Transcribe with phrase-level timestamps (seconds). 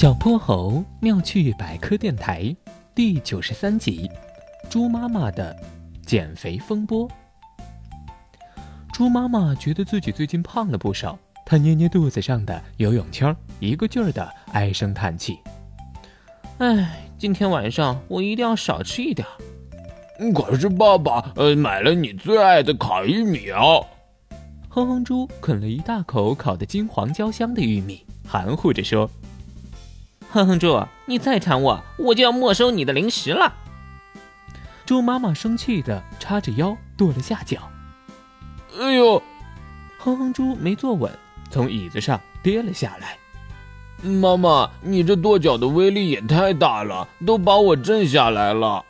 [0.00, 2.54] 小泼猴妙趣百科电台
[2.94, 4.08] 第九十三集：
[4.70, 5.56] 猪妈妈的
[6.06, 7.10] 减肥风波。
[8.92, 15.36] 猪妈妈觉得自己最近胖了不少，她捏捏肚子上的游泳圈，一个劲儿的唉声叹气
[16.58, 19.26] ：“哎，今天晚上我一定要少吃一点。”
[20.32, 23.82] 可是爸爸呃买了你最爱的烤玉米啊！
[24.68, 29.10] 哼哼猪啃了一大口烤的金黄焦香的玉米，含糊着说。
[30.30, 33.54] 哼哼猪，你再缠我，我就要没收你的零食了。
[34.84, 37.70] 猪妈妈生气的叉着腰跺了下脚。
[38.78, 39.22] 哎呦！
[39.98, 41.10] 哼哼猪没坐稳，
[41.50, 43.16] 从椅子上跌了下来。
[44.02, 48.84] 妈妈，你这跺脚的威力也太大了，都把我震下来了。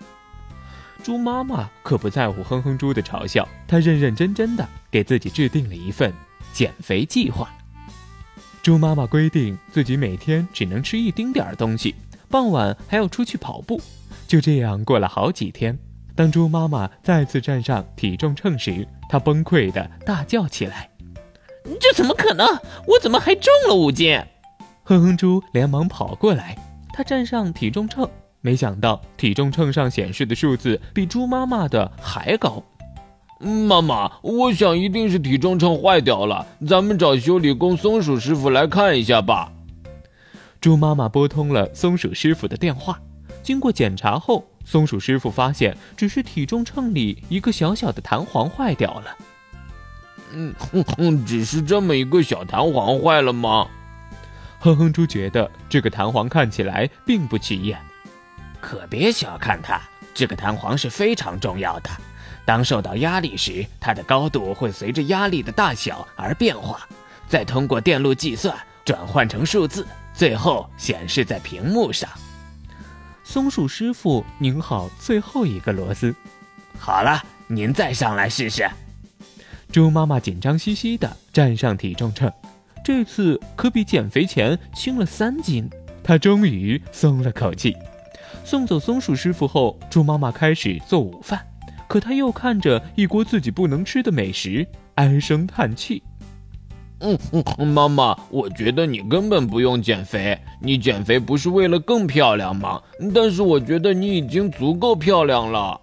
[1.02, 6.12] 猪妈妈可不在乎哼哼猪的嘲笑，她认认真真的给自己制定了一份
[6.52, 7.48] 减肥计划。
[8.69, 11.95] 猪妈妈规定自己每天只能吃一丁点儿东西，
[12.29, 13.80] 傍晚还要出去跑步。
[14.27, 15.79] 就这样过了好几天。
[16.15, 20.91] 当猪妈妈再次站上体重秤时，她崩溃的大叫起来
[21.80, 22.47] ：“这怎么可能？
[22.87, 24.23] 我怎么还重了五斤？”
[24.85, 26.55] 哼哼猪连忙跑过来，
[26.93, 28.07] 他站上体重秤，
[28.43, 32.63] 没想到体重秤上显示的数字比猪妈妈的还高。
[33.39, 39.53] 妈妈，我想一定是体重秤坏掉了，咱们找修理工松鼠师傅来看一下吧。
[40.61, 43.01] 猪妈妈拨通了松鼠师傅的电话，
[43.43, 49.16] 经过检查后，松鼠师傅发现只是体重秤里一个小小的弹簧坏掉了。
[50.33, 53.69] 嗯哼哼，只是这么一个小弹簧坏了吗？
[54.59, 57.79] 哼哼猪觉得这个弹簧看起来并不起眼，
[58.61, 59.81] 可别小看它，
[60.13, 61.89] 这个弹簧是非常重要的。
[62.49, 66.88] 当受到压力时，它的高度会随着压力的大小而变化，
[67.28, 68.56] 再通过电路计算
[68.87, 72.09] 转换成数字，最后显示在屏幕上。
[73.22, 76.15] 松鼠师傅拧好最后一个螺丝，
[76.78, 78.66] 好了，您再上来试试。
[79.70, 82.32] 猪妈妈紧张兮兮地站上体重秤，
[82.82, 85.69] 这次可比减肥前轻了三斤，
[86.03, 87.76] 她终于松了口气。
[88.42, 91.44] 送走松鼠师傅后，猪妈妈开始做午饭。
[91.88, 94.66] 可他又看着一锅自己不能吃的美食，
[94.97, 96.03] 唉声叹气。
[97.00, 97.16] 嗯，
[97.66, 100.38] 妈妈，我觉得你根本不用减肥。
[100.60, 102.82] 你减肥不是为了更漂亮吗？
[103.15, 105.81] 但是我觉得你已经足够漂亮了。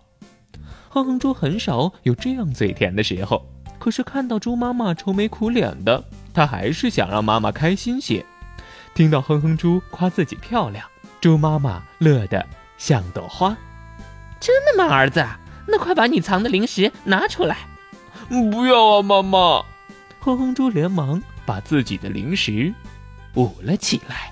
[0.89, 3.45] 哼哼猪很少有这样嘴甜的时候，
[3.79, 8.25] 可是看到猪妈妈愁眉苦脸的，他还是想让妈妈开心些。
[8.93, 10.85] 听到哼哼猪夸自己漂亮，
[11.19, 12.45] 猪妈妈乐得
[12.77, 13.57] 像朵花。
[14.39, 15.25] 真的吗，儿子？
[15.67, 17.57] 那快把你藏的零食拿出来！
[18.29, 19.63] 不要啊，妈妈！
[20.19, 22.73] 哼哼猪连忙把自己的零食
[23.35, 24.31] 捂了起来。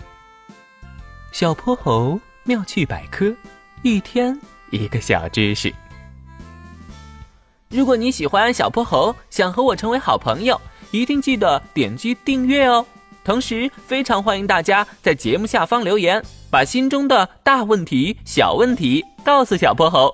[1.32, 3.34] 小泼猴妙趣百科，
[3.82, 4.40] 一天
[4.72, 5.74] 一个小知识。
[7.70, 10.60] 如果你喜欢小泼猴，想和我成为好朋友，
[10.92, 12.86] 一定记得点击订阅哦。
[13.24, 20.14] 同时，非常欢迎大家在节目下方留言，把心中的大问题、小问题告诉小泼猴。